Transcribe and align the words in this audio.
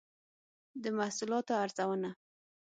د 0.83 0.83
محصولاتو 0.97 1.51
ارزونه 1.63 2.09